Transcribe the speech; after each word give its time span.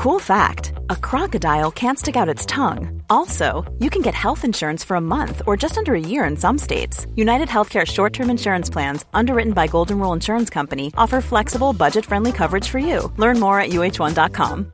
Cool 0.00 0.18
fact 0.18 0.72
a 0.88 0.96
crocodile 0.96 1.70
can't 1.70 1.98
stick 1.98 2.16
out 2.16 2.34
its 2.34 2.46
tongue. 2.46 3.02
Also, 3.10 3.70
you 3.80 3.90
can 3.90 4.00
get 4.00 4.14
health 4.14 4.46
insurance 4.46 4.82
for 4.82 4.94
a 4.96 5.00
month 5.00 5.42
or 5.46 5.58
just 5.58 5.76
under 5.76 5.94
a 5.94 6.00
year 6.00 6.24
in 6.24 6.38
some 6.38 6.56
states. 6.56 7.06
United 7.16 7.48
Healthcare 7.48 7.86
short 7.86 8.14
term 8.14 8.30
insurance 8.30 8.70
plans, 8.70 9.04
underwritten 9.12 9.52
by 9.52 9.66
Golden 9.66 9.98
Rule 9.98 10.14
Insurance 10.14 10.48
Company, 10.48 10.90
offer 10.96 11.20
flexible, 11.20 11.74
budget 11.74 12.06
friendly 12.06 12.32
coverage 12.32 12.66
for 12.66 12.78
you. 12.78 13.12
Learn 13.18 13.38
more 13.38 13.60
at 13.60 13.72
uh1.com. 13.72 14.72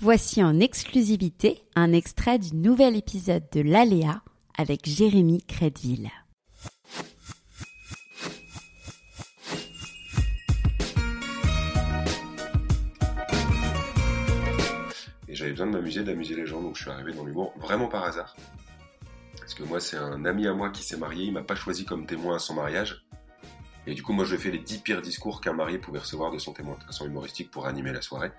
Voici 0.00 0.40
en 0.44 0.60
exclusivité 0.60 1.64
un 1.74 1.92
extrait 1.92 2.38
du 2.38 2.54
nouvel 2.54 2.94
épisode 2.94 3.42
de 3.50 3.60
L'Aléa 3.60 4.22
avec 4.56 4.86
Jérémy 4.86 5.42
Crédville. 5.48 6.12
Et 15.32 15.34
j'avais 15.34 15.52
besoin 15.52 15.66
de 15.66 15.72
m'amuser, 15.72 16.04
d'amuser 16.04 16.34
les 16.34 16.44
gens, 16.44 16.60
donc 16.60 16.76
je 16.76 16.82
suis 16.82 16.90
arrivé 16.90 17.14
dans 17.14 17.24
l'humour 17.24 17.54
vraiment 17.56 17.88
par 17.88 18.04
hasard. 18.04 18.36
Parce 19.38 19.54
que 19.54 19.62
moi, 19.62 19.80
c'est 19.80 19.96
un 19.96 20.26
ami 20.26 20.46
à 20.46 20.52
moi 20.52 20.68
qui 20.68 20.82
s'est 20.82 20.98
marié, 20.98 21.24
il 21.24 21.32
m'a 21.32 21.42
pas 21.42 21.54
choisi 21.54 21.86
comme 21.86 22.04
témoin 22.04 22.36
à 22.36 22.38
son 22.38 22.52
mariage. 22.52 23.02
Et 23.86 23.94
du 23.94 24.02
coup, 24.02 24.12
moi, 24.12 24.26
je 24.26 24.36
fais 24.36 24.50
les 24.50 24.58
10 24.58 24.78
pires 24.80 25.00
discours 25.00 25.40
qu'un 25.40 25.54
marié 25.54 25.78
pouvait 25.78 26.00
recevoir 26.00 26.32
de 26.32 26.38
son 26.38 26.52
témoin 26.52 26.76
de 26.78 26.84
façon 26.84 27.06
humoristique 27.06 27.50
pour 27.50 27.66
animer 27.66 27.94
la 27.94 28.02
soirée. 28.02 28.30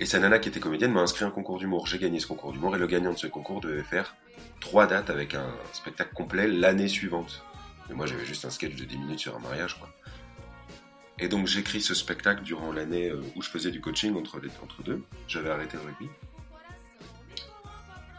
Et 0.00 0.06
sa 0.06 0.18
nana 0.18 0.38
qui 0.38 0.48
était 0.48 0.58
comédienne 0.58 0.90
m'a 0.90 1.02
inscrit 1.02 1.26
un 1.26 1.30
concours 1.30 1.58
d'humour. 1.58 1.86
J'ai 1.86 1.98
gagné 1.98 2.18
ce 2.18 2.26
concours 2.26 2.52
d'humour 2.52 2.74
et 2.74 2.78
le 2.78 2.86
gagnant 2.86 3.12
de 3.12 3.18
ce 3.18 3.26
concours 3.26 3.60
devait 3.60 3.84
faire 3.84 4.16
trois 4.60 4.86
dates 4.86 5.10
avec 5.10 5.34
un 5.34 5.54
spectacle 5.74 6.14
complet 6.14 6.46
l'année 6.48 6.88
suivante. 6.88 7.44
Et 7.90 7.92
moi, 7.92 8.06
j'avais 8.06 8.24
juste 8.24 8.46
un 8.46 8.50
sketch 8.50 8.74
de 8.74 8.84
10 8.86 8.96
minutes 8.96 9.20
sur 9.20 9.36
un 9.36 9.40
mariage, 9.40 9.78
quoi. 9.78 9.90
Et 11.18 11.28
donc 11.28 11.46
j'écris 11.46 11.80
ce 11.80 11.94
spectacle 11.94 12.42
durant 12.42 12.72
l'année 12.72 13.08
euh, 13.08 13.22
où 13.34 13.42
je 13.42 13.48
faisais 13.48 13.70
du 13.70 13.80
coaching 13.80 14.14
entre, 14.16 14.38
les, 14.38 14.50
entre 14.62 14.82
deux. 14.82 15.02
J'avais 15.26 15.50
arrêté 15.50 15.76
le 15.76 15.84
rugby. 15.84 16.08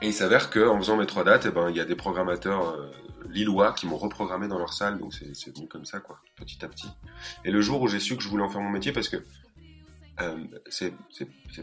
Et 0.02 0.08
il 0.08 0.14
s'avère 0.14 0.50
qu'en 0.50 0.78
faisant 0.78 0.98
mes 0.98 1.08
trois 1.08 1.24
dates, 1.24 1.46
eh 1.48 1.52
ben, 1.52 1.70
il 1.70 1.76
y 1.76 1.80
a 1.80 1.86
des 1.86 1.96
programmateurs 1.96 2.70
euh, 2.70 2.92
lillois 3.30 3.74
qui 3.74 3.88
m'ont 3.88 3.98
reprogrammé 3.98 4.48
dans 4.48 4.60
leur 4.60 4.74
salle, 4.74 5.00
donc 5.00 5.14
c'est 5.14 5.56
venu 5.56 5.68
comme 5.68 5.86
ça, 5.86 6.00
quoi, 6.00 6.20
petit 6.36 6.64
à 6.64 6.68
petit. 6.68 6.88
Et 7.44 7.52
le 7.52 7.62
jour 7.62 7.82
où 7.82 7.88
j'ai 7.88 8.00
su 8.00 8.16
que 8.16 8.22
je 8.22 8.30
voulais 8.30 8.44
en 8.44 8.50
faire 8.50 8.62
mon 8.62 8.70
métier, 8.70 8.92
parce 8.92 9.10
que 9.10 9.18
euh, 10.22 10.38
c'est 10.70 10.94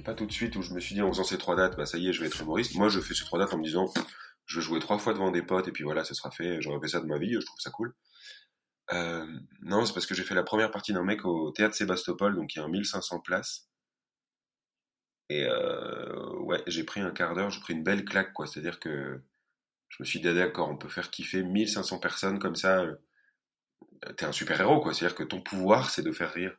pas 0.05 0.15
tout 0.15 0.27
de 0.27 0.33
suite 0.33 0.57
où 0.57 0.63
je 0.63 0.73
me 0.75 0.81
suis 0.81 0.95
dit 0.95 1.03
en 1.03 1.13
faisant 1.13 1.25
ces 1.25 1.39
trois 1.39 1.57
dates, 1.57 1.77
bah 1.77 1.87
ça 1.87 1.99
y 1.99 2.09
est, 2.09 2.13
je 2.13 2.21
vais 2.21 2.27
être 2.27 2.41
humoriste. 2.41 2.75
Moi, 2.75 2.89
je 2.89 3.01
fais 3.01 3.15
ces 3.15 3.25
trois 3.25 3.39
dates 3.39 3.55
en 3.55 3.59
me 3.59 3.65
disant, 3.65 3.93
je 4.47 4.59
vais 4.59 4.65
jouer 4.65 4.81
trois 4.81 4.99
fois 4.99 5.13
devant 5.13 5.31
des 5.31 5.43
potes, 5.43 5.69
et 5.69 5.73
puis 5.73 5.85
voilà, 5.85 6.05
ça 6.05 6.15
sera 6.15 6.31
fait, 6.31 6.61
j'aurais 6.61 6.81
fait 6.81 6.89
ça 6.89 7.01
de 7.01 7.07
ma 7.07 7.19
vie, 7.19 7.35
je 7.35 7.47
trouve 7.47 7.61
ça 7.61 7.71
cool. 7.71 7.95
Euh, 8.93 9.27
non, 9.63 9.85
c'est 9.85 9.93
parce 9.93 10.07
que 10.07 10.15
j'ai 10.15 10.25
fait 10.25 10.35
la 10.35 10.43
première 10.43 10.71
partie 10.71 10.93
d'un 10.95 11.05
mec 11.05 11.25
au 11.27 11.51
théâtre 11.53 11.75
Sébastopol, 11.75 12.35
donc 12.35 12.55
il 12.55 12.59
y 12.59 12.63
a 12.63 12.69
1500 12.69 13.21
places. 13.21 13.69
Et 15.29 15.45
euh, 15.45 16.31
ouais, 16.41 16.63
j'ai 16.67 16.85
pris 16.85 17.01
un 17.01 17.11
quart 17.11 17.35
d'heure, 17.35 17.51
j'ai 17.51 17.61
pris 17.61 17.75
une 17.75 17.83
belle 17.85 18.05
claque, 18.05 18.33
quoi. 18.33 18.47
C'est-à-dire 18.47 18.81
que 18.81 19.23
je 19.91 19.97
me 20.01 20.05
suis 20.07 20.21
dit, 20.21 20.33
d'accord, 20.35 20.71
on 20.71 20.77
peut 20.79 20.89
faire 20.89 21.11
kiffer 21.11 21.43
1500 21.43 21.99
personnes 22.01 22.39
comme 22.39 22.57
ça. 22.57 22.83
Euh, 22.83 22.97
t'es 24.17 24.25
un 24.25 24.33
super 24.33 24.61
héros, 24.61 24.81
quoi. 24.81 24.95
C'est-à-dire 24.95 25.17
que 25.17 25.25
ton 25.25 25.41
pouvoir, 25.43 25.91
c'est 25.91 26.03
de 26.03 26.13
faire 26.13 26.33
rire. 26.33 26.57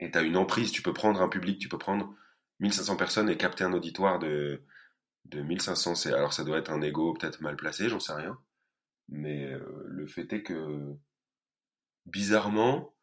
Et 0.00 0.10
t'as 0.10 0.22
une 0.22 0.36
emprise, 0.36 0.70
tu 0.70 0.82
peux 0.82 0.92
prendre 0.92 1.22
un 1.22 1.28
public, 1.30 1.58
tu 1.58 1.68
peux 1.70 1.78
prendre 1.78 2.14
1500 2.60 2.96
personnes 2.96 3.30
et 3.30 3.38
capter 3.38 3.64
un 3.64 3.72
auditoire 3.72 4.18
de, 4.18 4.62
de 5.26 5.42
1500. 5.42 5.94
Alors 6.06 6.32
ça 6.34 6.44
doit 6.44 6.58
être 6.58 6.70
un 6.72 6.82
ego 6.82 7.14
peut-être 7.14 7.40
mal 7.40 7.56
placé, 7.56 7.88
j'en 7.88 8.00
sais 8.00 8.12
rien. 8.14 8.38
Mais 9.12 9.52
euh, 9.52 9.84
le 9.86 10.06
fait 10.06 10.32
est 10.32 10.42
que, 10.42 10.96
bizarrement, 12.06 12.94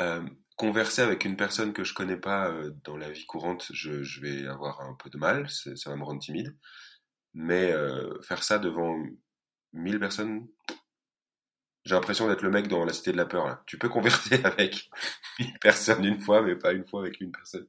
euh, 0.00 0.22
converser 0.56 1.02
avec 1.02 1.24
une 1.24 1.36
personne 1.36 1.72
que 1.72 1.82
je 1.82 1.92
connais 1.92 2.16
pas 2.16 2.48
euh, 2.48 2.70
dans 2.84 2.96
la 2.96 3.10
vie 3.10 3.26
courante, 3.26 3.66
je, 3.72 4.04
je, 4.04 4.20
vais 4.20 4.46
avoir 4.46 4.80
un 4.80 4.94
peu 4.94 5.10
de 5.10 5.18
mal, 5.18 5.50
ça 5.50 5.90
va 5.90 5.96
me 5.96 6.04
rendre 6.04 6.20
timide. 6.20 6.56
Mais 7.34 7.72
faire 8.22 8.42
ça 8.42 8.58
devant 8.58 8.96
1000 9.72 10.00
personnes, 10.00 10.48
j'ai 11.84 11.94
l'impression 11.94 12.28
d'être 12.28 12.42
le 12.42 12.50
mec 12.50 12.66
dans 12.66 12.84
la 12.84 12.92
cité 12.92 13.12
de 13.12 13.16
la 13.16 13.26
peur. 13.26 13.46
Là. 13.46 13.62
Tu 13.66 13.78
peux 13.78 13.88
converser 13.88 14.40
avec 14.44 14.90
1000 15.38 15.58
personnes 15.60 16.04
une 16.04 16.20
fois, 16.20 16.42
mais 16.42 16.56
pas 16.56 16.72
une 16.72 16.86
fois 16.86 17.02
avec 17.02 17.20
une 17.20 17.30
personne. 17.30 17.68